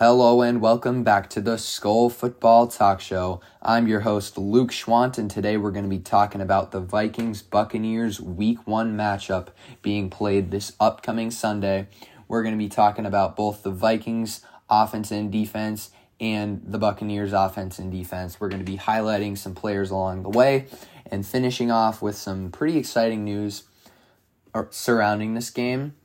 Hello 0.00 0.42
and 0.42 0.60
welcome 0.60 1.02
back 1.02 1.28
to 1.30 1.40
the 1.40 1.56
SKOL 1.56 2.12
Football 2.12 2.68
Talk 2.68 3.00
Show. 3.00 3.40
I'm 3.60 3.88
your 3.88 4.02
host, 4.02 4.38
Luke 4.38 4.70
Schwant, 4.70 5.18
and 5.18 5.28
today 5.28 5.56
we're 5.56 5.72
going 5.72 5.86
to 5.86 5.90
be 5.90 5.98
talking 5.98 6.40
about 6.40 6.70
the 6.70 6.78
Vikings 6.78 7.42
Buccaneers 7.42 8.20
Week 8.20 8.64
1 8.64 8.96
matchup 8.96 9.48
being 9.82 10.08
played 10.08 10.52
this 10.52 10.72
upcoming 10.78 11.32
Sunday. 11.32 11.88
We're 12.28 12.44
going 12.44 12.54
to 12.54 12.64
be 12.64 12.68
talking 12.68 13.06
about 13.06 13.34
both 13.34 13.64
the 13.64 13.72
Vikings 13.72 14.42
offense 14.70 15.10
and 15.10 15.32
defense 15.32 15.90
and 16.20 16.62
the 16.64 16.78
Buccaneers 16.78 17.32
offense 17.32 17.80
and 17.80 17.90
defense. 17.90 18.38
We're 18.38 18.50
going 18.50 18.64
to 18.64 18.70
be 18.70 18.78
highlighting 18.78 19.36
some 19.36 19.56
players 19.56 19.90
along 19.90 20.22
the 20.22 20.30
way 20.30 20.66
and 21.10 21.26
finishing 21.26 21.72
off 21.72 22.00
with 22.00 22.14
some 22.14 22.52
pretty 22.52 22.78
exciting 22.78 23.24
news 23.24 23.64
uh, 24.54 24.62
surrounding 24.70 25.34
this 25.34 25.50
game. 25.50 25.96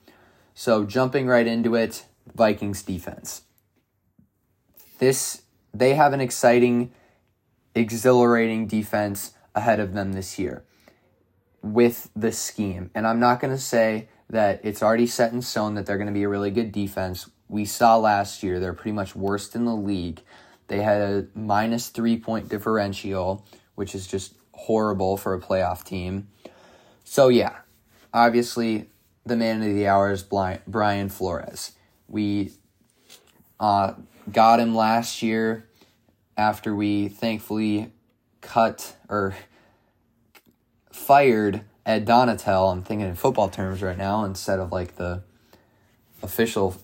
So, 0.55 0.84
jumping 0.84 1.28
right 1.28 1.46
into 1.46 1.75
it, 1.75 2.07
Vikings 2.34 2.82
defense 2.82 3.44
this 5.04 5.42
they 5.74 5.96
have 5.96 6.14
an 6.14 6.21
exciting, 6.21 6.92
exhilarating 7.75 8.68
defense 8.68 9.34
ahead 9.56 9.80
of 9.80 9.94
them 9.94 10.14
this 10.14 10.39
year 10.39 10.64
with 11.61 12.10
the 12.16 12.32
scheme. 12.32 12.89
And 12.96 13.08
I'm 13.08 13.20
not 13.20 13.39
going 13.39 13.54
to 13.54 13.60
say 13.60 14.08
that 14.30 14.61
it's 14.64 14.82
already 14.82 15.08
set 15.08 15.34
in 15.34 15.42
stone 15.42 15.74
that 15.75 15.86
they're 15.86 15.97
going 15.97 16.08
to 16.08 16.14
be 16.14 16.24
a 16.24 16.30
really 16.30 16.52
good 16.52 16.71
defense. 16.71 17.30
We 17.50 17.66
saw 17.66 17.97
last 17.97 18.44
year 18.44 18.60
they're 18.60 18.74
pretty 18.74 18.94
much 18.94 19.16
worst 19.16 19.56
in 19.56 19.66
the 19.66 19.75
league. 19.75 20.21
They 20.68 20.82
had 20.82 21.02
a 21.02 21.28
minus 21.36 21.88
three 21.88 22.18
point 22.18 22.47
differential, 22.47 23.46
which 23.75 23.96
is 23.96 24.08
just 24.08 24.36
horrible 24.54 25.18
for 25.18 25.33
a 25.33 25.42
playoff 25.42 25.83
team. 25.83 26.30
So, 27.04 27.28
yeah, 27.28 27.58
obviously, 28.14 28.89
the 29.25 29.36
man 29.36 29.61
of 29.61 29.74
the 29.74 29.88
hour 29.88 30.11
is 30.11 30.24
Brian 30.24 31.10
Flores. 31.10 31.74
We 32.08 32.52
uh, 33.64 33.94
got 34.30 34.59
him 34.59 34.76
last 34.76 35.22
year 35.22 35.70
after 36.36 36.76
we 36.76 37.08
thankfully 37.08 37.94
cut 38.42 38.97
or 39.08 39.38
fired 40.92 41.61
Ed 41.86 42.05
Donatell. 42.05 42.73
I'm 42.73 42.83
thinking 42.83 43.08
in 43.08 43.16
football 43.16 43.47
terms 43.47 43.81
right 43.81 43.97
now 43.97 44.25
instead 44.25 44.59
of 44.59 44.73
like 44.73 44.97
the 44.97 45.23
official 46.22 46.75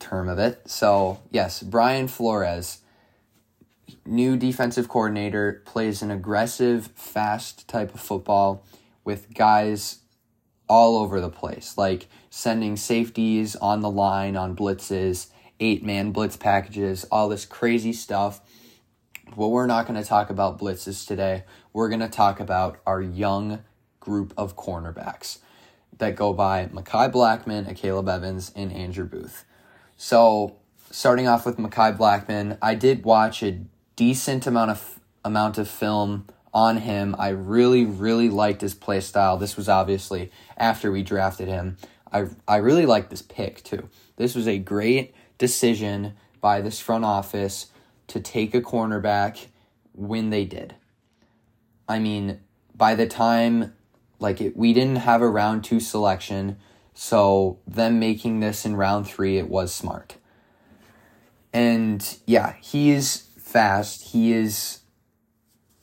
term 0.00 0.28
of 0.28 0.40
it. 0.40 0.68
So, 0.68 1.20
yes, 1.30 1.62
Brian 1.62 2.08
Flores, 2.08 2.78
new 4.04 4.36
defensive 4.36 4.88
coordinator, 4.88 5.62
plays 5.66 6.02
an 6.02 6.10
aggressive, 6.10 6.88
fast 6.96 7.68
type 7.68 7.94
of 7.94 8.00
football 8.00 8.66
with 9.04 9.32
guys 9.34 10.00
all 10.68 10.96
over 10.96 11.20
the 11.20 11.30
place, 11.30 11.78
like 11.78 12.08
sending 12.28 12.76
safeties 12.76 13.54
on 13.54 13.82
the 13.82 13.90
line 13.90 14.36
on 14.36 14.56
blitzes 14.56 15.28
eight 15.60 15.84
man 15.84 16.12
blitz 16.12 16.36
packages, 16.36 17.04
all 17.10 17.28
this 17.28 17.44
crazy 17.44 17.92
stuff. 17.92 18.40
But 19.36 19.48
we're 19.48 19.66
not 19.66 19.86
going 19.86 20.00
to 20.00 20.08
talk 20.08 20.30
about 20.30 20.58
blitzes 20.58 21.06
today. 21.06 21.44
We're 21.72 21.88
going 21.88 22.00
to 22.00 22.08
talk 22.08 22.40
about 22.40 22.80
our 22.86 23.00
young 23.00 23.62
group 24.00 24.32
of 24.36 24.56
cornerbacks 24.56 25.38
that 25.98 26.16
go 26.16 26.32
by 26.32 26.66
Mekhi 26.66 27.12
Blackmon, 27.12 27.74
Caleb 27.76 28.08
Evans, 28.08 28.52
and 28.56 28.72
Andrew 28.72 29.04
Booth. 29.04 29.44
So, 29.96 30.56
starting 30.90 31.28
off 31.28 31.44
with 31.44 31.58
Mekhi 31.58 31.96
Blackmon, 31.96 32.56
I 32.62 32.74
did 32.74 33.04
watch 33.04 33.42
a 33.42 33.60
decent 33.96 34.46
amount 34.46 34.70
of 34.70 35.00
amount 35.24 35.58
of 35.58 35.68
film 35.68 36.26
on 36.54 36.78
him. 36.78 37.14
I 37.18 37.28
really, 37.28 37.84
really 37.84 38.30
liked 38.30 38.62
his 38.62 38.74
play 38.74 39.00
style. 39.00 39.36
This 39.36 39.56
was 39.56 39.68
obviously 39.68 40.30
after 40.56 40.90
we 40.90 41.02
drafted 41.02 41.48
him. 41.48 41.76
I 42.12 42.26
I 42.46 42.56
really 42.56 42.86
liked 42.86 43.10
this 43.10 43.22
pick 43.22 43.62
too. 43.62 43.88
This 44.16 44.34
was 44.34 44.48
a 44.48 44.58
great 44.58 45.14
decision 45.38 46.14
by 46.40 46.60
this 46.60 46.80
front 46.80 47.04
office 47.04 47.66
to 48.08 48.20
take 48.20 48.54
a 48.54 48.60
cornerback 48.60 49.46
when 49.92 50.30
they 50.30 50.44
did. 50.44 50.74
I 51.88 51.98
mean, 51.98 52.40
by 52.74 52.94
the 52.94 53.06
time 53.06 53.74
like 54.18 54.40
it, 54.40 54.56
we 54.56 54.72
didn't 54.72 54.96
have 54.96 55.22
a 55.22 55.28
round 55.28 55.64
2 55.64 55.80
selection, 55.80 56.56
so 56.94 57.58
them 57.66 57.98
making 57.98 58.40
this 58.40 58.66
in 58.66 58.76
round 58.76 59.06
3 59.06 59.38
it 59.38 59.48
was 59.48 59.72
smart. 59.72 60.16
And 61.52 62.18
yeah, 62.26 62.54
he 62.60 62.90
is 62.90 63.28
fast. 63.38 64.12
He 64.12 64.32
is 64.32 64.80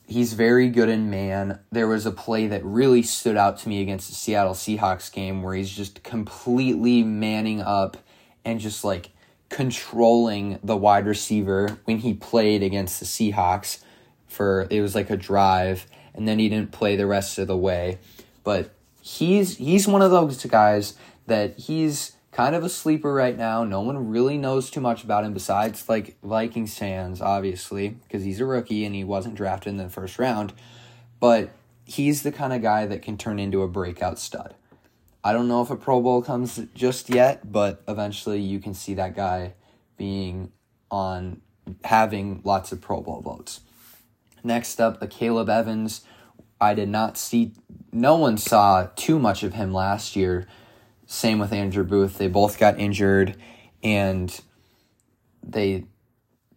he's 0.06 0.34
very 0.34 0.68
good 0.68 0.88
in 0.88 1.10
man. 1.10 1.58
There 1.72 1.88
was 1.88 2.06
a 2.06 2.12
play 2.12 2.46
that 2.46 2.64
really 2.64 3.02
stood 3.02 3.36
out 3.36 3.58
to 3.58 3.68
me 3.68 3.82
against 3.82 4.08
the 4.08 4.14
Seattle 4.14 4.54
Seahawks 4.54 5.12
game 5.12 5.42
where 5.42 5.54
he's 5.54 5.70
just 5.70 6.02
completely 6.04 7.02
manning 7.02 7.60
up 7.60 7.96
and 8.44 8.60
just 8.60 8.84
like 8.84 9.10
controlling 9.48 10.58
the 10.62 10.76
wide 10.76 11.06
receiver 11.06 11.78
when 11.84 11.98
he 11.98 12.12
played 12.12 12.62
against 12.62 13.00
the 13.00 13.06
Seahawks 13.06 13.78
for 14.26 14.66
it 14.70 14.80
was 14.80 14.94
like 14.94 15.08
a 15.08 15.16
drive 15.16 15.86
and 16.14 16.26
then 16.26 16.38
he 16.38 16.48
didn't 16.48 16.72
play 16.72 16.96
the 16.96 17.06
rest 17.06 17.38
of 17.38 17.46
the 17.46 17.56
way. 17.56 17.98
But 18.42 18.70
he's 19.00 19.56
he's 19.56 19.86
one 19.86 20.02
of 20.02 20.10
those 20.10 20.44
guys 20.44 20.94
that 21.26 21.58
he's 21.58 22.16
kind 22.32 22.54
of 22.54 22.64
a 22.64 22.68
sleeper 22.68 23.12
right 23.12 23.36
now. 23.36 23.64
No 23.64 23.80
one 23.80 24.10
really 24.10 24.36
knows 24.36 24.70
too 24.70 24.80
much 24.80 25.04
about 25.04 25.24
him 25.24 25.32
besides 25.32 25.88
like 25.88 26.16
Vikings 26.22 26.76
fans, 26.76 27.20
obviously, 27.20 27.88
because 27.88 28.24
he's 28.24 28.40
a 28.40 28.46
rookie 28.46 28.84
and 28.84 28.94
he 28.94 29.04
wasn't 29.04 29.34
drafted 29.34 29.70
in 29.70 29.76
the 29.76 29.88
first 29.88 30.18
round. 30.18 30.52
But 31.18 31.50
he's 31.84 32.22
the 32.22 32.32
kind 32.32 32.52
of 32.52 32.62
guy 32.62 32.86
that 32.86 33.02
can 33.02 33.16
turn 33.16 33.38
into 33.38 33.62
a 33.62 33.68
breakout 33.68 34.18
stud. 34.18 34.54
I 35.26 35.32
don't 35.32 35.48
know 35.48 35.60
if 35.60 35.70
a 35.70 35.76
Pro 35.76 36.00
Bowl 36.00 36.22
comes 36.22 36.60
just 36.72 37.10
yet, 37.10 37.50
but 37.50 37.82
eventually 37.88 38.40
you 38.40 38.60
can 38.60 38.74
see 38.74 38.94
that 38.94 39.16
guy 39.16 39.54
being 39.96 40.52
on 40.88 41.40
having 41.82 42.42
lots 42.44 42.70
of 42.70 42.80
Pro 42.80 43.00
Bowl 43.00 43.22
votes. 43.22 43.62
Next 44.44 44.80
up, 44.80 45.02
a 45.02 45.08
Caleb 45.08 45.48
Evans. 45.48 46.02
I 46.60 46.74
did 46.74 46.88
not 46.88 47.18
see, 47.18 47.54
no 47.90 48.14
one 48.14 48.38
saw 48.38 48.86
too 48.94 49.18
much 49.18 49.42
of 49.42 49.54
him 49.54 49.72
last 49.72 50.14
year. 50.14 50.46
Same 51.06 51.40
with 51.40 51.52
Andrew 51.52 51.82
Booth. 51.82 52.18
They 52.18 52.28
both 52.28 52.56
got 52.56 52.78
injured 52.78 53.34
and 53.82 54.40
they 55.42 55.86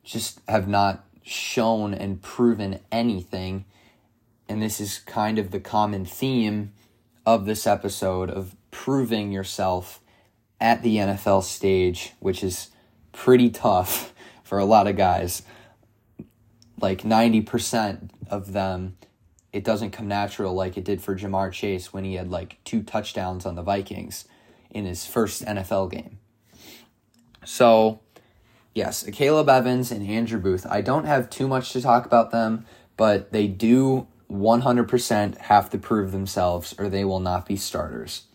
just 0.03 0.41
have 0.47 0.67
not 0.67 1.07
shown 1.23 1.95
and 1.95 2.21
proven 2.21 2.81
anything. 2.91 3.65
And 4.47 4.61
this 4.61 4.79
is 4.79 4.99
kind 4.99 5.39
of 5.39 5.49
the 5.49 5.59
common 5.59 6.05
theme 6.05 6.73
of 7.25 7.45
this 7.45 7.65
episode 7.65 8.29
of 8.29 8.55
proving 8.71 9.31
yourself 9.31 10.01
at 10.59 10.81
the 10.81 10.97
NFL 10.97 11.43
stage, 11.43 12.13
which 12.19 12.43
is 12.43 12.69
pretty 13.11 13.49
tough 13.49 14.13
for 14.43 14.57
a 14.57 14.65
lot 14.65 14.87
of 14.87 14.95
guys. 14.95 15.43
Like 16.81 17.01
90% 17.01 18.09
of 18.29 18.53
them, 18.53 18.97
it 19.51 19.63
doesn't 19.63 19.91
come 19.91 20.07
natural 20.07 20.53
like 20.53 20.77
it 20.77 20.83
did 20.83 21.01
for 21.01 21.15
Ja'Marr 21.15 21.51
Chase 21.51 21.91
when 21.91 22.03
he 22.03 22.15
had 22.15 22.29
like 22.29 22.57
two 22.63 22.83
touchdowns 22.83 23.45
on 23.45 23.55
the 23.55 23.63
Vikings 23.63 24.25
in 24.69 24.85
his 24.85 25.05
first 25.05 25.43
NFL 25.43 25.91
game. 25.91 26.19
So, 27.43 28.01
yes, 28.73 29.03
Caleb 29.11 29.49
Evans 29.49 29.91
and 29.91 30.07
Andrew 30.07 30.39
Booth. 30.39 30.65
I 30.69 30.81
don't 30.81 31.05
have 31.05 31.29
too 31.29 31.47
much 31.47 31.73
to 31.73 31.81
talk 31.81 32.05
about 32.05 32.31
them, 32.31 32.65
but 32.95 33.31
they 33.31 33.47
do 33.47 34.07
100% 34.31 35.37
have 35.37 35.69
to 35.71 35.77
prove 35.77 36.11
themselves 36.11 36.75
or 36.77 36.89
they 36.89 37.03
will 37.03 37.19
not 37.19 37.45
be 37.45 37.55
starters. 37.55 38.25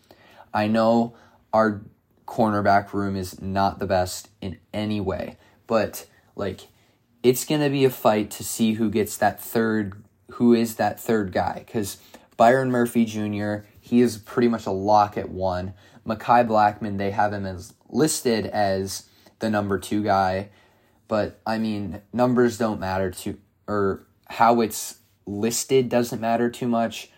I 0.55 0.67
know 0.67 1.13
our 1.53 1.81
cornerback 2.25 2.93
room 2.93 3.17
is 3.17 3.41
not 3.41 3.77
the 3.77 3.85
best 3.85 4.29
in 4.41 4.57
any 4.73 5.01
way, 5.01 5.37
but 5.67 6.07
like 6.35 6.61
it's 7.21 7.45
going 7.45 7.61
to 7.61 7.69
be 7.69 7.83
a 7.83 7.89
fight 7.89 8.31
to 8.31 8.43
see 8.43 8.73
who 8.73 8.89
gets 8.89 9.17
that 9.17 9.39
third 9.39 10.01
who 10.31 10.53
is 10.53 10.75
that 10.75 10.99
third 10.99 11.31
guy 11.31 11.65
cuz 11.71 11.97
Byron 12.37 12.71
Murphy 12.71 13.05
Jr., 13.05 13.67
he 13.79 14.01
is 14.01 14.17
pretty 14.17 14.47
much 14.47 14.65
a 14.65 14.71
lock 14.71 15.17
at 15.17 15.29
1. 15.29 15.73
Mekhi 16.05 16.47
Blackmon, 16.47 16.97
they 16.97 17.11
have 17.11 17.31
him 17.31 17.45
as 17.45 17.73
listed 17.89 18.45
as 18.47 19.07
the 19.39 19.49
number 19.49 19.79
2 19.79 20.03
guy, 20.03 20.49
but 21.07 21.39
I 21.45 21.57
mean, 21.57 22.01
numbers 22.11 22.57
don't 22.57 22.79
matter 22.79 23.11
to 23.11 23.37
or 23.67 24.07
how 24.27 24.61
it's 24.61 24.99
listed 25.25 25.89
doesn't 25.89 26.21
matter 26.21 26.49
too 26.49 26.67
much 26.67 27.09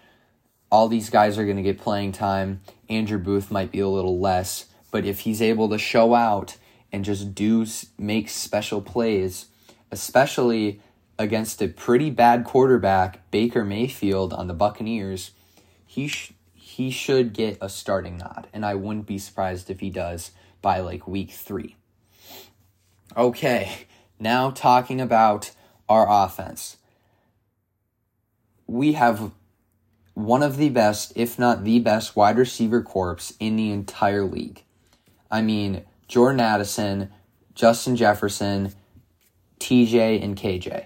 all 0.70 0.88
these 0.88 1.10
guys 1.10 1.38
are 1.38 1.46
going 1.46 1.58
to 1.58 1.64
get 1.64 1.80
playing 1.80 2.12
time. 2.12 2.62
Andrew 2.90 3.18
Booth 3.18 3.52
might 3.52 3.72
be 3.72 3.80
a 3.80 3.88
little 3.88 4.20
less, 4.20 4.66
but 4.92 5.06
if 5.06 5.22
he's 5.22 5.42
able 5.42 5.70
to 5.70 5.78
show 5.78 6.14
out 6.14 6.58
and 6.92 7.06
just 7.06 7.36
do 7.36 7.66
make 7.98 8.30
special 8.30 8.82
plays, 8.82 9.48
especially 9.92 10.82
against 11.20 11.62
a 11.62 11.68
pretty 11.68 12.10
bad 12.10 12.44
quarterback, 12.44 13.30
Baker 13.32 13.64
Mayfield 13.64 14.34
on 14.34 14.48
the 14.48 14.54
Buccaneers, 14.54 15.32
he 15.86 16.08
sh- 16.08 16.34
he 16.54 16.92
should 16.92 17.34
get 17.34 17.58
a 17.60 17.70
starting 17.70 18.18
nod, 18.18 18.48
and 18.54 18.66
I 18.66 18.76
wouldn't 18.76 19.08
be 19.08 19.18
surprised 19.18 19.70
if 19.70 19.80
he 19.80 19.90
does 19.90 20.32
by 20.62 20.80
like 20.80 21.08
week 21.08 21.32
3. 21.32 21.76
Okay, 23.16 23.88
now 24.20 24.52
talking 24.52 25.02
about 25.02 25.52
our 25.90 26.06
offense. 26.10 26.78
We 28.68 28.94
have 28.94 29.32
one 30.18 30.42
of 30.42 30.58
the 30.58 30.70
best, 30.70 31.14
if 31.16 31.38
not 31.38 31.64
the 31.64 31.80
best, 31.80 32.16
wide 32.16 32.40
receiver 32.40 32.82
corps 32.82 33.34
in 33.40 33.56
the 33.56 33.72
entire 33.72 34.24
league. 34.24 34.64
I 35.30 35.44
mean, 35.44 35.84
Jordan 36.08 36.40
Addison 36.40 37.12
Justin 37.54 37.96
Jefferson, 37.96 38.74
TJ, 39.60 40.24
and 40.24 40.36
KJ. 40.36 40.86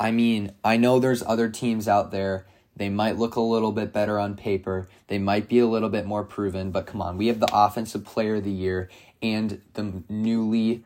I 0.00 0.10
mean, 0.10 0.52
I 0.62 0.76
know 0.78 0.98
there's 0.98 1.22
other 1.22 1.48
teams 1.48 1.88
out 1.88 2.10
there. 2.10 2.46
They 2.76 2.88
might 2.88 3.18
look 3.18 3.36
a 3.36 3.40
little 3.40 3.72
bit 3.72 3.92
better 3.92 4.18
on 4.18 4.34
paper. 4.34 4.88
They 5.08 5.18
might 5.18 5.48
be 5.48 5.58
a 5.58 5.66
little 5.66 5.90
bit 5.90 6.06
more 6.06 6.24
proven, 6.24 6.70
but 6.70 6.86
come 6.86 7.02
on, 7.02 7.18
we 7.18 7.26
have 7.26 7.40
the 7.40 7.50
offensive 7.52 8.04
player 8.04 8.36
of 8.36 8.44
the 8.44 8.50
year 8.50 8.88
and 9.22 9.60
the 9.74 10.02
newly 10.08 10.84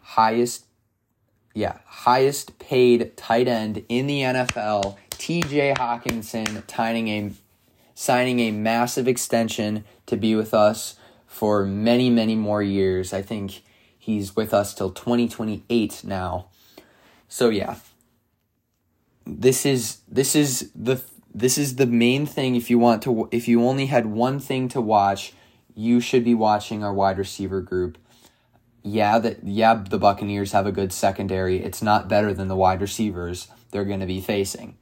highest 0.00 0.66
yeah, 1.54 1.78
highest 1.84 2.58
paid 2.58 3.16
tight 3.16 3.48
end 3.48 3.84
in 3.88 4.06
the 4.06 4.22
NFL, 4.22 4.96
TJ 5.22 5.76
Hockenson 5.76 6.68
signing 6.68 7.06
a 7.06 7.30
signing 7.94 8.40
a 8.40 8.50
massive 8.50 9.06
extension 9.06 9.84
to 10.06 10.16
be 10.16 10.34
with 10.34 10.52
us 10.52 10.96
for 11.28 11.64
many, 11.64 12.10
many 12.10 12.34
more 12.34 12.60
years. 12.60 13.12
I 13.12 13.22
think 13.22 13.62
he's 13.96 14.34
with 14.34 14.52
us 14.52 14.74
till 14.74 14.90
2028 14.90 16.02
now. 16.02 16.48
So 17.28 17.50
yeah. 17.50 17.76
This 19.24 19.64
is 19.64 19.98
this 20.08 20.34
is 20.34 20.72
the 20.74 21.00
this 21.32 21.56
is 21.56 21.76
the 21.76 21.86
main 21.86 22.26
thing 22.26 22.56
if 22.56 22.68
you 22.68 22.80
want 22.80 23.00
to 23.02 23.28
if 23.30 23.46
you 23.46 23.62
only 23.62 23.86
had 23.86 24.06
one 24.06 24.40
thing 24.40 24.68
to 24.70 24.80
watch, 24.80 25.34
you 25.72 26.00
should 26.00 26.24
be 26.24 26.34
watching 26.34 26.82
our 26.82 26.92
wide 26.92 27.18
receiver 27.18 27.60
group 27.60 27.96
yeah, 28.82 29.20
that 29.20 29.44
yeah, 29.44 29.74
the 29.74 29.98
Buccaneers 29.98 30.50
have 30.50 30.66
a 30.66 30.72
good 30.72 30.92
secondary. 30.92 31.62
It's 31.62 31.80
not 31.80 32.08
better 32.08 32.34
than 32.34 32.48
the 32.48 32.56
wide 32.56 32.80
receivers 32.80 33.46
they're 33.70 33.84
going 33.84 34.00
to 34.00 34.06
be 34.06 34.20
facing. 34.20 34.76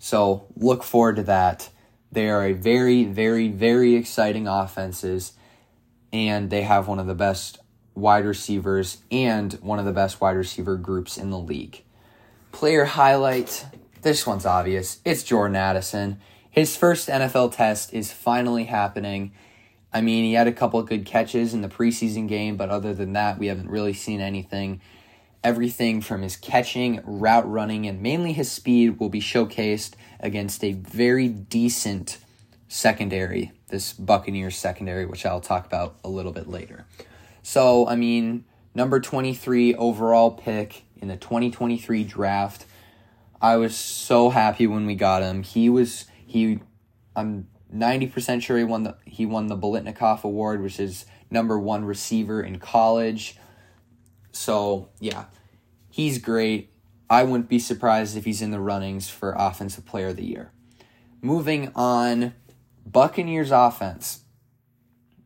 So 0.00 0.46
look 0.56 0.82
forward 0.82 1.14
to 1.16 1.22
that. 1.22 1.70
They 2.10 2.28
are 2.28 2.44
a 2.44 2.52
very, 2.52 3.04
very, 3.04 3.46
very 3.46 3.94
exciting 3.94 4.48
offenses, 4.48 5.34
and 6.12 6.50
they 6.50 6.62
have 6.62 6.88
one 6.88 6.98
of 6.98 7.06
the 7.06 7.14
best 7.14 7.60
wide 7.94 8.24
receivers 8.24 8.98
and 9.12 9.52
one 9.62 9.78
of 9.78 9.84
the 9.84 9.92
best 9.92 10.20
wide 10.20 10.36
receiver 10.36 10.76
groups 10.76 11.16
in 11.16 11.30
the 11.30 11.38
league. 11.38 11.84
Player 12.50 12.84
highlight. 12.84 13.64
This 14.02 14.26
one's 14.26 14.44
obvious. 14.44 14.98
It's 15.04 15.22
Jordan 15.22 15.54
Addison. 15.54 16.18
His 16.50 16.76
first 16.76 17.08
NFL 17.08 17.54
test 17.54 17.94
is 17.94 18.12
finally 18.12 18.64
happening 18.64 19.30
I 19.92 20.00
mean, 20.00 20.24
he 20.24 20.34
had 20.34 20.46
a 20.46 20.52
couple 20.52 20.80
good 20.82 21.04
catches 21.04 21.52
in 21.52 21.62
the 21.62 21.68
preseason 21.68 22.28
game, 22.28 22.56
but 22.56 22.70
other 22.70 22.94
than 22.94 23.12
that, 23.14 23.38
we 23.38 23.48
haven't 23.48 23.68
really 23.68 23.92
seen 23.92 24.20
anything. 24.20 24.80
Everything 25.42 26.00
from 26.00 26.22
his 26.22 26.36
catching, 26.36 27.00
route 27.04 27.50
running, 27.50 27.86
and 27.86 28.02
mainly 28.02 28.32
his 28.32 28.50
speed 28.50 29.00
will 29.00 29.08
be 29.08 29.20
showcased 29.20 29.94
against 30.20 30.62
a 30.62 30.72
very 30.72 31.28
decent 31.28 32.18
secondary, 32.68 33.52
this 33.68 33.92
Buccaneers 33.92 34.56
secondary, 34.56 35.06
which 35.06 35.24
I'll 35.24 35.40
talk 35.40 35.66
about 35.66 35.96
a 36.04 36.08
little 36.08 36.32
bit 36.32 36.48
later. 36.48 36.84
So, 37.42 37.88
I 37.88 37.96
mean, 37.96 38.44
number 38.74 39.00
23 39.00 39.74
overall 39.74 40.30
pick 40.30 40.84
in 41.00 41.08
the 41.08 41.16
2023 41.16 42.04
draft. 42.04 42.66
I 43.40 43.56
was 43.56 43.74
so 43.76 44.30
happy 44.30 44.66
when 44.66 44.86
we 44.86 44.94
got 44.94 45.22
him. 45.22 45.42
He 45.42 45.68
was 45.68 46.04
he 46.26 46.60
I'm 47.16 47.48
90% 47.74 48.42
sure 48.42 48.58
he 48.58 48.64
won 48.64 48.82
the 48.82 48.96
he 49.04 49.26
won 49.26 49.46
the 49.46 49.56
Biletnikoff 49.56 50.24
Award, 50.24 50.62
which 50.62 50.78
is 50.78 51.06
number 51.30 51.58
one 51.58 51.84
receiver 51.84 52.42
in 52.42 52.58
college. 52.58 53.36
So 54.32 54.88
yeah, 55.00 55.26
he's 55.90 56.18
great. 56.18 56.72
I 57.08 57.24
wouldn't 57.24 57.48
be 57.48 57.58
surprised 57.58 58.16
if 58.16 58.24
he's 58.24 58.40
in 58.40 58.52
the 58.52 58.60
runnings 58.60 59.08
for 59.08 59.34
Offensive 59.36 59.84
Player 59.84 60.08
of 60.08 60.16
the 60.16 60.24
Year. 60.24 60.52
Moving 61.20 61.72
on, 61.74 62.34
Buccaneers 62.86 63.50
offense. 63.50 64.20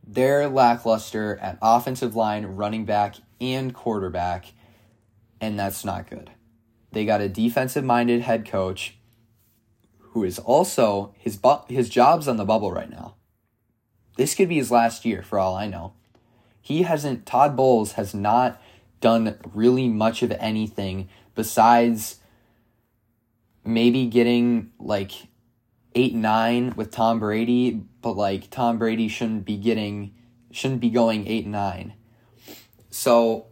They're 0.07 0.49
lackluster 0.49 1.39
at 1.41 1.59
offensive 1.61 2.17
line, 2.17 2.47
running 2.47 2.85
back, 2.85 3.17
and 3.41 3.75
quarterback, 3.75 4.53
and 5.41 5.59
that's 5.59 5.85
not 5.85 6.09
good. 6.09 6.31
They 6.93 7.05
got 7.05 7.21
a 7.21 7.29
defensive 7.29 7.85
minded 7.85 8.23
head 8.23 8.47
coach 8.47 8.97
who 9.99 10.25
is 10.25 10.39
also 10.39 11.15
his 11.19 11.37
bu- 11.37 11.67
his 11.69 11.89
job's 11.89 12.29
on 12.29 12.37
the 12.37 12.45
bubble 12.45 12.71
right 12.71 12.91
now. 12.91 13.17
This 14.17 14.35
could 14.35 14.49
be 14.49 14.57
his 14.57 14.71
last 14.71 15.05
year 15.05 15.23
for 15.23 15.39
all 15.39 15.57
I 15.57 15.67
know. 15.67 15.95
He 16.61 16.83
hasn't 16.83 17.27
Todd 17.27 17.57
Bowles 17.57 17.93
has 17.93 18.15
not 18.15 18.61
done 19.01 19.39
really 19.53 19.89
much 19.89 20.23
of 20.23 20.33
anything 20.33 21.09
besides 21.35 22.21
maybe 23.65 24.07
getting 24.07 24.71
like 24.79 25.13
8 25.95 26.15
9 26.15 26.75
with 26.77 26.91
Tom 26.91 27.19
Brady, 27.21 27.83
but 28.03 28.17
like 28.17 28.51
Tom 28.51 28.79
Brady 28.79 29.09
shouldn't 29.09 29.45
be 29.45 29.57
getting 29.57 30.15
shouldn't 30.51 30.81
be 30.81 30.91
going 30.91 31.27
8 31.27 31.47
9. 31.47 31.95
So 32.91 33.47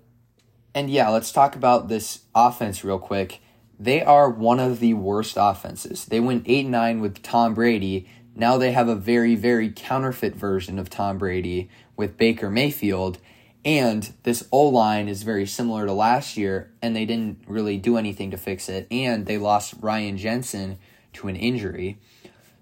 and 0.74 0.88
yeah, 0.88 1.08
let's 1.10 1.32
talk 1.32 1.54
about 1.54 1.88
this 1.88 2.20
offense 2.34 2.82
real 2.82 2.98
quick 2.98 3.40
they 3.82 4.00
are 4.00 4.30
one 4.30 4.60
of 4.60 4.78
the 4.78 4.94
worst 4.94 5.36
offenses. 5.36 6.04
They 6.04 6.20
went 6.20 6.44
8 6.46 6.68
9 6.68 7.00
with 7.00 7.20
Tom 7.22 7.52
Brady. 7.54 8.08
Now 8.34 8.56
they 8.56 8.70
have 8.70 8.88
a 8.88 8.94
very, 8.94 9.34
very 9.34 9.72
counterfeit 9.74 10.36
version 10.36 10.78
of 10.78 10.88
Tom 10.88 11.18
Brady 11.18 11.68
with 11.96 12.16
Baker 12.16 12.48
Mayfield. 12.48 13.18
And 13.64 14.12
this 14.24 14.46
O 14.50 14.62
line 14.62 15.08
is 15.08 15.22
very 15.22 15.46
similar 15.46 15.86
to 15.86 15.92
last 15.92 16.36
year, 16.36 16.72
and 16.82 16.96
they 16.96 17.04
didn't 17.04 17.44
really 17.46 17.78
do 17.78 17.96
anything 17.96 18.30
to 18.32 18.36
fix 18.36 18.68
it. 18.68 18.88
And 18.90 19.26
they 19.26 19.38
lost 19.38 19.74
Ryan 19.80 20.16
Jensen 20.16 20.78
to 21.12 21.28
an 21.28 21.36
injury. 21.36 21.98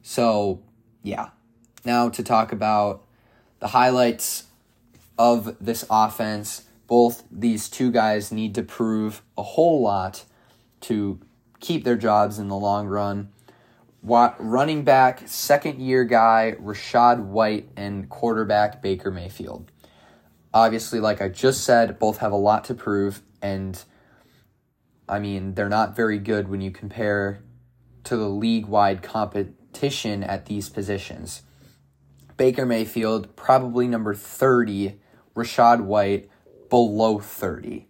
So, 0.03 0.61
yeah. 1.03 1.31
Now 1.85 2.11
to 2.11 2.23
talk 2.23 2.53
about 2.53 3.03
the 3.61 3.69
highlights 3.69 4.45
of 5.19 5.57
this 5.61 5.87
offense. 5.91 6.65
Both 6.87 7.25
these 7.31 7.69
two 7.69 7.91
guys 7.91 8.33
need 8.33 8.55
to 8.57 8.63
prove 8.63 9.23
a 9.39 9.43
whole 9.43 9.81
lot 9.81 10.25
to 10.83 11.21
keep 11.61 11.85
their 11.85 11.97
jobs 11.97 12.39
in 12.39 12.49
the 12.49 12.57
long 12.57 12.87
run. 12.87 13.31
Running 14.03 14.83
back, 14.83 15.23
second 15.27 15.81
year 15.81 16.05
guy, 16.05 16.57
Rachaad 16.61 17.25
White, 17.25 17.69
and 17.77 18.09
quarterback, 18.09 18.83
Baker 18.83 19.11
Mayfield. 19.11 19.71
Obviously, 20.53 21.01
like 21.01 21.23
I 21.23 21.29
just 21.29 21.65
said, 21.65 21.99
both 21.99 22.19
have 22.19 22.33
a 22.33 22.37
lot 22.37 22.65
to 22.65 22.75
prove, 22.75 23.23
and 23.41 23.83
I 25.09 25.19
mean, 25.19 25.55
they're 25.55 25.69
not 25.69 25.95
very 25.95 26.19
good 26.19 26.49
when 26.49 26.61
you 26.61 26.71
compare 26.71 27.43
to 28.05 28.17
the 28.17 28.29
league 28.29 28.67
wide 28.67 29.03
competition 29.03 30.23
at 30.25 30.47
these 30.47 30.69
positions. 30.69 31.43
Baker 32.37 32.65
Mayfield, 32.65 33.37
probably 33.37 33.87
number 33.87 34.15
30, 34.15 34.99
Rachaad 35.37 35.83
White, 35.83 36.31
below 36.71 37.19
30. 37.19 37.87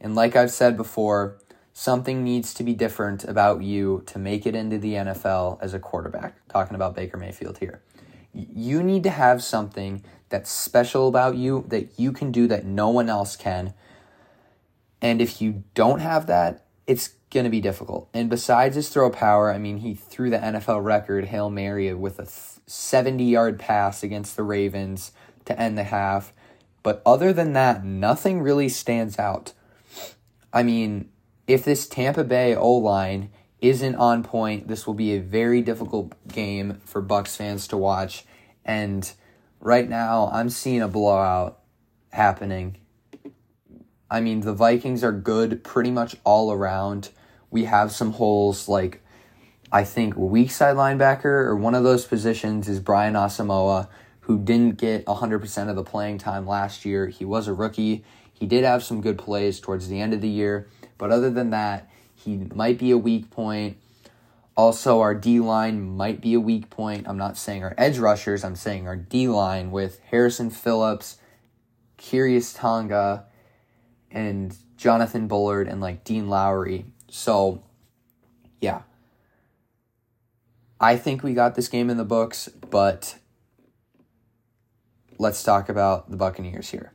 And 0.00 0.14
like 0.14 0.36
I've 0.36 0.50
said 0.50 0.76
before, 0.76 1.38
something 1.72 2.22
needs 2.22 2.54
to 2.54 2.62
be 2.62 2.74
different 2.74 3.24
about 3.24 3.62
you 3.62 4.02
to 4.06 4.18
make 4.18 4.46
it 4.46 4.54
into 4.54 4.78
the 4.78 4.94
NFL 4.94 5.58
as 5.60 5.74
a 5.74 5.78
quarterback. 5.78 6.36
Talking 6.48 6.76
about 6.76 6.94
Baker 6.94 7.16
Mayfield 7.16 7.58
here. 7.58 7.82
You 8.34 8.82
need 8.82 9.02
to 9.04 9.10
have 9.10 9.42
something 9.42 10.02
that's 10.28 10.50
special 10.50 11.08
about 11.08 11.36
you 11.36 11.64
that 11.68 11.98
you 11.98 12.12
can 12.12 12.32
do 12.32 12.46
that 12.48 12.64
no 12.64 12.88
one 12.88 13.08
else 13.08 13.36
can. 13.36 13.72
And 15.00 15.22
if 15.22 15.40
you 15.40 15.62
don't 15.74 16.00
have 16.00 16.26
that, 16.26 16.64
it's 16.86 17.10
going 17.30 17.44
to 17.44 17.50
be 17.50 17.60
difficult. 17.60 18.08
And 18.12 18.28
besides 18.30 18.76
his 18.76 18.88
throw 18.88 19.10
power, 19.10 19.52
I 19.52 19.58
mean, 19.58 19.78
he 19.78 19.94
threw 19.94 20.30
the 20.30 20.38
NFL 20.38 20.82
record 20.82 21.26
Hail 21.26 21.50
Mary 21.50 21.92
with 21.94 22.18
a 22.18 22.26
70 22.26 23.24
yard 23.24 23.58
pass 23.58 24.02
against 24.02 24.36
the 24.36 24.42
Ravens 24.42 25.12
to 25.44 25.58
end 25.60 25.76
the 25.76 25.84
half. 25.84 26.32
But 26.82 27.02
other 27.04 27.32
than 27.32 27.52
that, 27.52 27.84
nothing 27.84 28.40
really 28.40 28.68
stands 28.68 29.18
out. 29.18 29.52
I 30.52 30.62
mean, 30.62 31.10
if 31.46 31.64
this 31.64 31.86
Tampa 31.86 32.24
Bay 32.24 32.54
O 32.54 32.70
line 32.72 33.30
isn't 33.64 33.94
on 33.94 34.22
point, 34.22 34.68
this 34.68 34.86
will 34.86 34.94
be 34.94 35.14
a 35.14 35.20
very 35.20 35.62
difficult 35.62 36.12
game 36.28 36.82
for 36.84 37.00
Bucks 37.00 37.34
fans 37.34 37.66
to 37.68 37.76
watch. 37.78 38.24
And 38.64 39.10
right 39.58 39.88
now, 39.88 40.30
I'm 40.32 40.50
seeing 40.50 40.82
a 40.82 40.88
blowout 40.88 41.60
happening. 42.12 42.76
I 44.10 44.20
mean, 44.20 44.40
the 44.40 44.52
Vikings 44.52 45.02
are 45.02 45.12
good 45.12 45.64
pretty 45.64 45.90
much 45.90 46.16
all 46.24 46.52
around. 46.52 47.08
We 47.50 47.64
have 47.64 47.90
some 47.90 48.12
holes 48.12 48.68
like 48.68 49.02
I 49.72 49.82
think 49.82 50.14
weak 50.14 50.50
side 50.50 50.76
linebacker 50.76 51.24
or 51.24 51.56
one 51.56 51.74
of 51.74 51.84
those 51.84 52.04
positions 52.04 52.68
is 52.68 52.80
Brian 52.80 53.14
Asamoah, 53.14 53.88
who 54.20 54.38
didn't 54.38 54.76
get 54.76 55.06
100% 55.06 55.68
of 55.70 55.74
the 55.74 55.82
playing 55.82 56.18
time 56.18 56.46
last 56.46 56.84
year. 56.84 57.08
He 57.08 57.24
was 57.24 57.48
a 57.48 57.54
rookie. 57.54 58.04
He 58.32 58.46
did 58.46 58.62
have 58.64 58.84
some 58.84 59.00
good 59.00 59.16
plays 59.16 59.58
towards 59.58 59.88
the 59.88 60.00
end 60.00 60.12
of 60.12 60.20
the 60.20 60.28
year, 60.28 60.68
but 60.98 61.10
other 61.10 61.30
than 61.30 61.50
that, 61.50 61.90
he 62.24 62.36
might 62.54 62.78
be 62.78 62.90
a 62.90 62.98
weak 62.98 63.30
point. 63.30 63.76
Also, 64.56 65.00
our 65.00 65.14
D 65.14 65.40
line 65.40 65.96
might 65.96 66.20
be 66.20 66.34
a 66.34 66.40
weak 66.40 66.70
point. 66.70 67.06
I'm 67.08 67.18
not 67.18 67.36
saying 67.36 67.64
our 67.64 67.74
edge 67.76 67.98
rushers, 67.98 68.44
I'm 68.44 68.56
saying 68.56 68.86
our 68.86 68.96
D 68.96 69.28
line 69.28 69.70
with 69.70 70.00
Harrison 70.10 70.50
Phillips, 70.50 71.18
Khyiris 71.98 72.56
Tonga, 72.56 73.24
and 74.10 74.56
Jonathan 74.76 75.26
Bullard 75.26 75.68
and 75.68 75.80
like 75.80 76.04
Dean 76.04 76.28
Lowry. 76.28 76.86
So, 77.08 77.62
yeah. 78.60 78.82
I 80.80 80.96
think 80.96 81.22
we 81.22 81.34
got 81.34 81.54
this 81.54 81.68
game 81.68 81.90
in 81.90 81.96
the 81.96 82.04
books, 82.04 82.48
but 82.70 83.16
let's 85.18 85.42
talk 85.42 85.68
about 85.68 86.10
the 86.10 86.16
Buccaneers 86.16 86.70
here. 86.70 86.92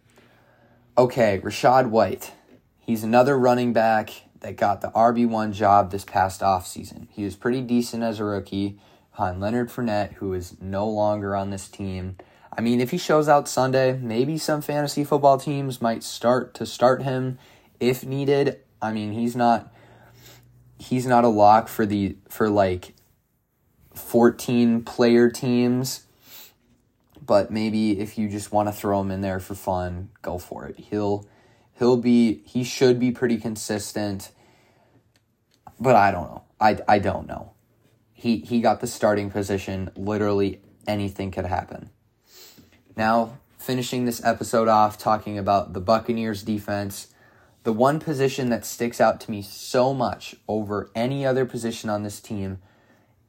Okay, 0.98 1.40
Rachaad 1.44 1.90
White. 1.90 2.32
He's 2.80 3.04
another 3.04 3.38
running 3.38 3.74
back 3.74 4.29
that 4.42 4.56
got 4.56 4.82
the 4.82 4.90
RB1 4.90 5.54
job 5.54 5.92
this 5.92 6.06
past 6.06 6.42
offseason. 6.42 7.08
He 7.12 7.24
was 7.24 7.36
pretty 7.36 7.62
decent 7.62 8.04
as 8.04 8.20
a 8.20 8.24
rookie 8.24 8.80
behind 9.12 9.40
Leonard 9.40 9.70
Fournette, 9.70 10.14
who 10.14 10.34
is 10.34 10.60
no 10.62 10.88
longer 10.88 11.36
on 11.36 11.50
this 11.50 11.68
team. 11.68 12.18
I 12.58 12.62
mean, 12.62 12.82
if 12.82 12.92
he 12.92 12.98
shows 12.98 13.30
out 13.30 13.48
Sunday, 13.48 13.98
maybe 14.02 14.38
some 14.38 14.62
fantasy 14.62 15.04
football 15.04 15.38
teams 15.38 15.82
might 15.82 16.04
start 16.04 16.54
to 16.56 16.66
start 16.66 17.04
him 17.04 17.38
if 17.80 18.06
needed. 18.06 18.60
I 18.82 18.92
mean, 18.92 19.14
he's 19.14 19.36
not 19.36 19.74
he's 20.78 21.06
not 21.06 21.24
a 21.24 21.30
lock 21.30 21.68
for 21.68 21.86
the 21.86 22.16
for 22.30 22.50
like 22.50 22.94
14 23.94 24.84
player 24.84 25.30
teams 25.30 26.06
but 27.30 27.52
maybe 27.52 28.00
if 28.00 28.18
you 28.18 28.28
just 28.28 28.52
want 28.52 28.68
to 28.68 28.74
throw 28.74 29.00
him 29.02 29.12
in 29.12 29.22
there 29.22 29.40
for 29.40 29.54
fun, 29.54 30.10
go 30.24 30.40
for 30.40 30.66
it. 30.66 30.80
He'll 30.80 31.28
he'll 31.80 31.98
be 31.98 32.42
he 32.46 32.64
should 32.64 33.00
be 33.00 33.12
pretty 33.12 33.38
consistent. 33.38 34.32
But 35.80 35.96
I 35.96 36.12
don't 36.12 36.30
know. 36.30 36.44
I, 36.60 36.80
I 36.88 37.00
don't 37.00 37.28
know. 37.28 37.54
He 38.14 38.40
he 38.40 38.62
got 38.62 38.82
the 38.82 38.88
starting 38.88 39.32
position. 39.32 39.90
Literally 39.96 40.62
anything 40.88 41.32
could 41.32 41.46
happen. 41.46 41.90
Now, 42.96 43.40
finishing 43.58 44.06
this 44.06 44.24
episode 44.24 44.68
off 44.68 44.98
talking 44.98 45.38
about 45.38 45.74
the 45.74 45.80
Buccaneers 45.80 46.44
defense, 46.44 47.08
the 47.64 47.72
one 47.72 48.00
position 48.00 48.50
that 48.50 48.66
sticks 48.66 49.00
out 49.00 49.22
to 49.22 49.32
me 49.32 49.42
so 49.42 49.94
much 49.94 50.36
over 50.48 50.92
any 50.94 51.26
other 51.26 51.46
position 51.46 51.90
on 51.90 52.04
this 52.04 52.20
team 52.20 52.60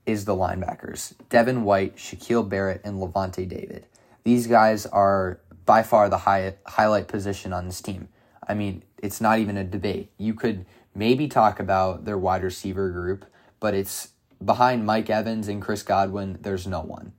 is 0.07 0.25
the 0.25 0.35
linebackers 0.35 1.15
Devin 1.29 1.63
White, 1.63 1.97
Shaquille 1.97 2.49
Barrett, 2.49 2.81
and 2.83 2.99
Lavonte 2.99 3.49
David. 3.49 3.87
These 4.25 4.49
guys 4.49 4.87
are 4.87 5.41
by 5.67 5.85
far 5.85 6.09
the 6.09 6.19
high, 6.19 6.55
highlight 6.67 7.07
position 7.07 7.53
on 7.53 7.67
this 7.67 7.81
team. 7.81 8.09
I 8.47 8.55
mean, 8.55 8.83
it's 8.99 9.21
not 9.21 9.39
even 9.39 9.57
a 9.57 9.65
debate. 9.65 10.11
You 10.19 10.35
could 10.35 10.67
maybe 10.95 11.29
talk 11.29 11.61
about 11.61 12.05
their 12.05 12.19
wide 12.19 12.43
receiver 12.43 12.91
group, 12.91 13.25
but 13.61 13.75
it's 13.75 14.11
behind 14.45 14.87
Mike 14.87 15.11
Evans 15.11 15.49
and 15.49 15.63
Chris 15.63 15.83
Godwin, 15.83 16.39
there's 16.41 16.67
no 16.67 16.81
one. 16.81 17.13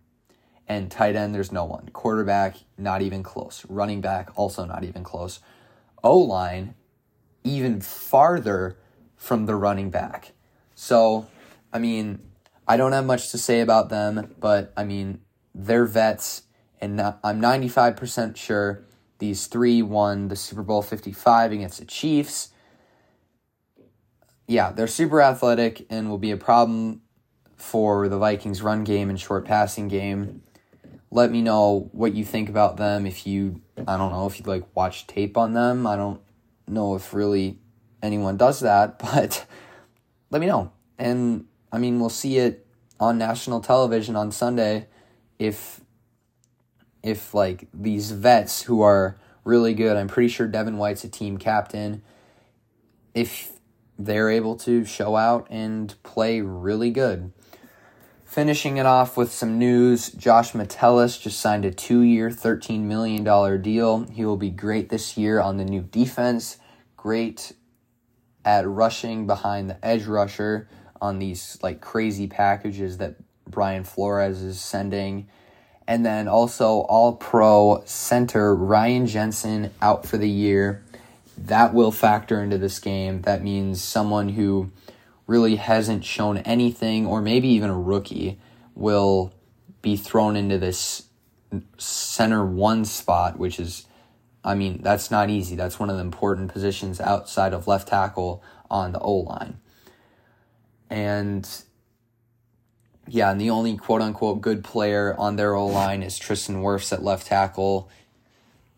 And 0.68 0.90
tight 0.90 1.16
end, 1.16 1.36
there's 1.36 1.52
no 1.52 1.66
one. 1.66 1.90
Quarterback, 1.92 2.58
not 2.78 3.02
even 3.02 3.24
close. 3.24 3.66
Running 3.68 4.02
back, 4.02 4.30
also 4.36 4.66
not 4.66 4.84
even 4.84 5.04
close. 5.04 5.40
O 6.04 6.18
line, 6.18 6.76
even 7.44 7.82
farther 7.82 8.78
from 9.16 9.46
the 9.46 9.56
running 9.56 9.90
back. 9.90 10.32
So, 10.76 11.28
I 11.74 11.80
mean, 11.80 12.20
I 12.68 12.78
don't 12.78 12.94
have 12.94 13.06
much 13.06 13.32
to 13.32 13.38
say 13.38 13.62
about 13.62 13.90
them, 13.90 14.36
but 14.40 14.72
I 14.78 14.84
mean, 14.84 15.20
they're 15.54 15.86
vets 15.86 16.44
and 16.80 17.00
I'm 17.00 17.40
95% 17.40 18.36
sure 18.36 18.84
these 19.22 19.46
three 19.46 19.84
won 19.84 20.30
the 20.30 20.36
Super 20.36 20.64
Bowl 20.64 20.82
55 20.82 21.52
against 21.52 21.80
the 21.80 21.86
Chiefs. 21.86 22.50
Yeah, 24.48 24.72
they're 24.72 24.88
super 24.88 25.22
athletic 25.22 25.86
and 25.92 26.10
will 26.10 26.18
be 26.18 26.32
a 26.32 26.38
problem 26.38 27.04
for 27.56 28.10
the 28.10 28.18
Vikings' 28.18 28.64
run 28.64 28.84
game 28.84 29.12
and 29.12 29.20
short 29.20 29.46
passing 29.46 29.88
game. 29.88 30.42
Let 31.12 31.32
me 31.32 31.44
know 31.44 31.90
what 31.92 32.16
you 32.16 32.26
think 32.26 32.50
about 32.50 32.78
them. 32.78 33.06
If 33.06 33.28
you, 33.28 33.62
I 33.88 33.96
don't 33.96 34.12
know, 34.12 34.26
if 34.26 34.40
you 34.40 34.46
like 34.46 34.64
watch 34.76 35.06
tape 35.06 35.38
on 35.38 35.54
them. 35.54 35.86
I 35.86 35.96
don't 35.96 36.20
know 36.68 36.96
if 36.96 37.14
really 37.14 37.60
anyone 38.02 38.38
does 38.38 38.62
that, 38.62 38.98
but 39.00 39.46
let 40.32 40.42
me 40.42 40.48
know. 40.48 40.72
And 40.98 41.46
I 41.72 41.78
mean, 41.78 42.00
we'll 42.00 42.10
see 42.10 42.40
it 42.40 42.66
on 43.00 43.20
national 43.20 43.62
television 43.62 44.16
on 44.16 44.32
Sunday 44.32 44.88
if 45.38 45.80
if 47.04 47.34
like 47.34 47.68
these 47.74 48.12
vets 48.12 48.64
who 48.64 48.82
are 48.82 49.18
really 49.44 49.74
good, 49.74 49.98
I'm 49.98 50.08
pretty 50.08 50.30
sure 50.30 50.48
Devin 50.48 50.78
White's 50.78 51.04
a 51.04 51.10
team 51.10 51.38
captain. 51.38 52.04
If 53.14 53.52
they're 54.06 54.30
able 54.30 54.56
to 54.56 54.86
show 54.86 55.16
out 55.16 55.48
and 55.50 55.94
play 56.04 56.42
really 56.42 56.92
good. 56.92 57.32
Finishing 58.26 58.78
it 58.78 58.86
off 58.86 59.18
with 59.18 59.32
some 59.32 59.60
news 59.60 60.10
Josh 60.12 60.56
Metellus 60.56 61.18
just 61.18 61.40
signed 61.40 61.66
a 61.66 61.72
two 61.72 62.02
year, 62.02 62.30
$13 62.30 62.82
million 62.82 63.62
deal. 63.62 64.06
He 64.06 64.24
will 64.26 64.38
be 64.38 64.50
great 64.50 64.90
this 64.90 65.18
year 65.18 65.40
on 65.40 65.58
the 65.58 65.66
new 65.66 65.82
defense, 65.82 66.58
great 66.96 67.52
at 68.46 68.68
rushing 68.68 69.28
behind 69.28 69.70
the 69.70 69.86
edge 69.86 70.06
rusher 70.06 70.68
on 71.02 71.20
these 71.20 71.58
like 71.62 71.82
crazy 71.82 72.28
packages 72.28 72.98
that 72.98 73.16
Brian 73.48 73.84
Flores 73.84 74.42
is 74.42 74.60
sending. 74.60 75.28
And 75.92 76.06
then 76.06 76.30
also 76.30 76.84
all 76.88 77.12
pro 77.12 77.84
center 77.84 78.56
Ryan 78.56 79.08
Jensen 79.08 79.72
out 79.82 80.06
for 80.06 80.18
the 80.18 80.30
year. 80.30 80.82
That 81.38 81.74
will 81.74 81.92
factor 81.92 82.42
into 82.42 82.58
this 82.58 82.80
game. 82.80 83.24
That 83.24 83.44
means 83.44 83.84
someone 83.84 84.30
who 84.30 84.72
really 85.28 85.58
hasn't 85.58 86.06
shown 86.06 86.38
anything, 86.38 87.06
or 87.06 87.22
maybe 87.22 87.50
even 87.50 87.70
a 87.70 87.78
rookie, 87.78 88.40
will 88.74 89.34
be 89.82 89.98
thrown 89.98 90.38
into 90.38 90.58
this 90.58 91.08
center 91.78 92.46
one 92.46 92.86
spot, 92.86 93.38
which 93.38 93.60
is, 93.60 93.86
I 94.46 94.56
mean, 94.56 94.82
that's 94.82 95.12
not 95.12 95.30
easy. 95.30 95.58
That's 95.58 95.78
one 95.78 95.90
of 95.90 95.98
the 95.98 96.04
important 96.04 96.54
positions 96.54 97.02
outside 97.02 97.54
of 97.54 97.68
left 97.68 97.90
tackle 97.90 98.42
on 98.70 98.94
the 98.94 99.00
O 99.00 99.16
line. 99.16 99.60
And 100.90 101.46
yeah, 103.08 103.32
and 103.32 103.42
the 103.42 103.50
only 103.50 103.78
quote 103.78 104.02
unquote 104.02 104.42
good 104.42 104.64
player 104.64 105.16
on 105.18 105.36
their 105.36 105.56
O 105.56 105.68
line 105.68 106.04
is 106.04 106.18
Tristan 106.18 106.62
Wirfs 106.62 106.94
at 106.94 107.04
left 107.04 107.28
tackle. 107.28 107.90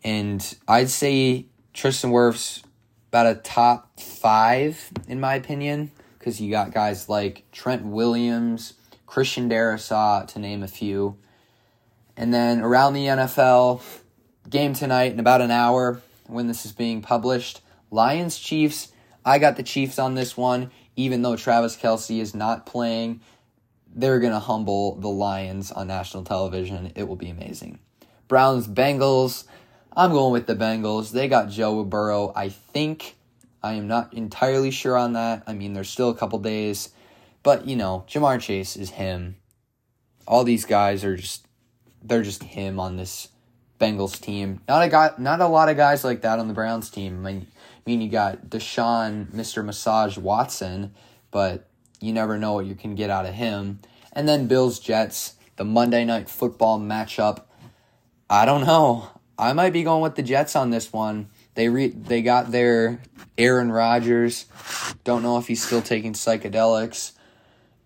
And 0.02 0.56
I'd 0.66 0.90
say 0.90 1.46
Tristan 1.72 2.10
Wirfs 2.10 2.62
about 3.08 3.26
a 3.26 3.36
top 3.36 4.00
five, 4.00 4.90
in 5.06 5.20
my 5.20 5.34
opinion, 5.34 5.92
because 6.18 6.40
you 6.40 6.50
got 6.50 6.72
guys 6.72 7.08
like 7.08 7.44
Trent 7.52 7.84
Williams, 7.84 8.74
Christian 9.06 9.48
Darrisaw, 9.48 10.26
to 10.28 10.38
name 10.38 10.62
a 10.62 10.68
few. 10.68 11.16
And 12.16 12.32
then 12.32 12.60
around 12.60 12.94
the 12.94 13.06
NFL, 13.06 13.82
game 14.48 14.74
tonight 14.74 15.12
in 15.12 15.20
about 15.20 15.40
an 15.40 15.50
hour 15.50 16.00
when 16.26 16.46
this 16.46 16.64
is 16.64 16.72
being 16.72 17.02
published 17.02 17.60
Lions 17.90 18.38
Chiefs. 18.38 18.92
I 19.24 19.38
got 19.38 19.56
the 19.56 19.62
Chiefs 19.62 19.98
on 19.98 20.14
this 20.14 20.36
one, 20.36 20.70
even 20.96 21.22
though 21.22 21.36
Travis 21.36 21.76
Kelce 21.76 22.20
is 22.20 22.34
not 22.34 22.66
playing 22.66 23.20
they're 23.94 24.20
going 24.20 24.32
to 24.32 24.38
humble 24.38 24.96
the 24.96 25.08
Lions 25.08 25.70
on 25.70 25.86
national 25.86 26.24
television. 26.24 26.92
It 26.94 27.04
will 27.04 27.16
be 27.16 27.30
amazing. 27.30 27.78
Browns, 28.28 28.66
Bengals. 28.66 29.44
I'm 29.96 30.10
going 30.10 30.32
with 30.32 30.46
the 30.46 30.56
Bengals. 30.56 31.12
They 31.12 31.28
got 31.28 31.50
Joe 31.50 31.84
Burrow, 31.84 32.32
I 32.34 32.48
think. 32.48 33.16
I 33.62 33.74
am 33.74 33.86
not 33.86 34.12
entirely 34.12 34.70
sure 34.70 34.96
on 34.96 35.12
that. 35.12 35.44
I 35.46 35.54
mean, 35.54 35.72
there's 35.72 35.88
still 35.88 36.10
a 36.10 36.16
couple 36.16 36.38
days. 36.40 36.90
But, 37.42 37.66
you 37.66 37.76
know, 37.76 38.04
Ja'Marr 38.08 38.40
Chase 38.40 38.76
is 38.76 38.90
him. 38.90 39.36
All 40.26 40.42
these 40.44 40.64
guys 40.64 41.04
are 41.04 41.16
just 41.16 41.46
they're 42.02 42.22
just 42.22 42.42
him 42.42 42.78
on 42.78 42.96
this 42.96 43.28
Bengals 43.80 44.20
team. 44.20 44.60
Not 44.68 44.82
a 44.82 44.88
guy 44.88 45.10
not 45.18 45.40
a 45.40 45.46
lot 45.46 45.68
of 45.68 45.76
guys 45.76 46.04
like 46.04 46.22
that 46.22 46.38
on 46.38 46.48
the 46.48 46.54
Browns 46.54 46.90
team. 46.90 47.26
I 47.26 47.32
mean, 47.32 47.46
I 47.52 47.80
mean 47.90 48.00
you 48.00 48.08
got 48.08 48.46
Deshaun, 48.48 49.30
Mr. 49.32 49.64
Massage 49.64 50.16
Watson, 50.16 50.94
but 51.30 51.68
you 52.00 52.12
never 52.12 52.38
know 52.38 52.52
what 52.54 52.66
you 52.66 52.74
can 52.74 52.94
get 52.94 53.10
out 53.10 53.26
of 53.26 53.34
him. 53.34 53.80
And 54.12 54.28
then 54.28 54.46
Bills 54.46 54.78
Jets, 54.78 55.34
the 55.56 55.64
Monday 55.64 56.04
night 56.04 56.28
football 56.28 56.78
matchup. 56.78 57.44
I 58.28 58.44
don't 58.44 58.64
know. 58.66 59.08
I 59.38 59.52
might 59.52 59.72
be 59.72 59.82
going 59.82 60.02
with 60.02 60.14
the 60.14 60.22
Jets 60.22 60.54
on 60.54 60.70
this 60.70 60.92
one. 60.92 61.28
They 61.54 61.68
re- 61.68 61.88
they 61.88 62.22
got 62.22 62.50
their 62.50 63.00
Aaron 63.36 63.70
Rodgers. 63.70 64.46
Don't 65.04 65.22
know 65.22 65.38
if 65.38 65.46
he's 65.46 65.64
still 65.64 65.82
taking 65.82 66.12
psychedelics, 66.12 67.12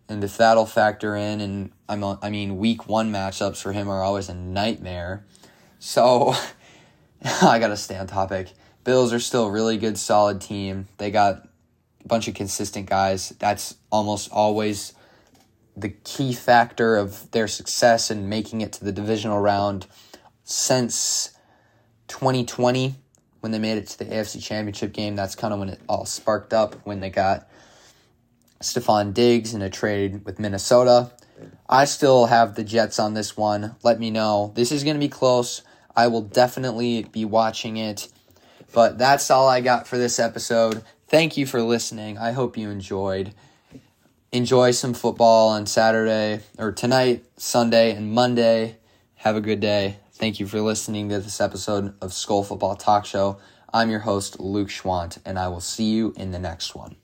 and 0.08 0.22
if 0.22 0.36
that'll 0.36 0.66
factor 0.66 1.16
in. 1.16 1.40
And 1.40 1.72
I'm 1.88 2.04
I 2.04 2.30
mean, 2.30 2.58
week 2.58 2.88
one 2.88 3.12
matchups 3.12 3.62
for 3.62 3.72
him 3.72 3.88
are 3.88 4.02
always 4.02 4.28
a 4.28 4.34
nightmare. 4.34 5.24
So 5.78 6.34
I 7.42 7.58
gotta 7.58 7.76
stay 7.76 7.96
on 7.96 8.06
topic. 8.06 8.52
Bills 8.84 9.12
are 9.12 9.20
still 9.20 9.46
a 9.46 9.50
really 9.50 9.76
good, 9.76 9.98
solid 9.98 10.40
team. 10.40 10.88
They 10.98 11.10
got 11.10 11.47
bunch 12.06 12.28
of 12.28 12.34
consistent 12.34 12.86
guys. 12.86 13.30
That's 13.38 13.76
almost 13.90 14.30
always 14.32 14.94
the 15.76 15.90
key 15.90 16.32
factor 16.32 16.96
of 16.96 17.30
their 17.30 17.48
success 17.48 18.10
in 18.10 18.28
making 18.28 18.60
it 18.60 18.72
to 18.74 18.84
the 18.84 18.92
divisional 18.92 19.40
round 19.40 19.86
since 20.44 21.30
2020 22.08 22.94
when 23.40 23.52
they 23.52 23.58
made 23.58 23.78
it 23.78 23.86
to 23.86 23.98
the 23.98 24.06
AFC 24.06 24.42
Championship 24.42 24.92
game. 24.92 25.14
That's 25.14 25.34
kind 25.34 25.52
of 25.52 25.60
when 25.60 25.68
it 25.68 25.80
all 25.88 26.04
sparked 26.04 26.52
up 26.52 26.74
when 26.84 27.00
they 27.00 27.10
got 27.10 27.48
Stefon 28.60 29.14
Diggs 29.14 29.54
in 29.54 29.62
a 29.62 29.70
trade 29.70 30.24
with 30.24 30.38
Minnesota. 30.38 31.12
I 31.68 31.84
still 31.84 32.26
have 32.26 32.56
the 32.56 32.64
Jets 32.64 32.98
on 32.98 33.14
this 33.14 33.36
one. 33.36 33.76
Let 33.84 34.00
me 34.00 34.10
know. 34.10 34.52
This 34.56 34.72
is 34.72 34.82
going 34.82 34.96
to 34.96 35.00
be 35.00 35.08
close. 35.08 35.62
I 35.94 36.08
will 36.08 36.22
definitely 36.22 37.04
be 37.04 37.24
watching 37.24 37.76
it. 37.76 38.08
But 38.72 38.98
that's 38.98 39.30
all 39.30 39.48
I 39.48 39.60
got 39.60 39.86
for 39.86 39.96
this 39.96 40.18
episode. 40.18 40.82
Thank 41.08 41.38
you 41.38 41.46
for 41.46 41.62
listening. 41.62 42.18
I 42.18 42.32
hope 42.32 42.58
you 42.58 42.68
enjoyed. 42.68 43.32
Enjoy 44.30 44.72
some 44.72 44.92
football 44.92 45.48
on 45.48 45.64
Saturday 45.64 46.40
or 46.58 46.70
tonight, 46.70 47.24
Sunday, 47.38 47.94
and 47.94 48.12
Monday. 48.12 48.76
Have 49.14 49.34
a 49.34 49.40
good 49.40 49.58
day. 49.58 50.00
Thank 50.12 50.38
you 50.38 50.46
for 50.46 50.60
listening 50.60 51.08
to 51.08 51.18
this 51.20 51.40
episode 51.40 51.94
of 52.02 52.10
SKOL 52.10 52.44
Football 52.44 52.76
Talk 52.76 53.06
Show. 53.06 53.38
I'm 53.72 53.88
your 53.88 54.00
host, 54.00 54.38
Luke 54.38 54.68
Schwant, 54.68 55.16
and 55.24 55.38
I 55.38 55.48
will 55.48 55.60
see 55.60 55.90
you 55.90 56.12
in 56.14 56.30
the 56.30 56.38
next 56.38 56.74
one. 56.74 56.96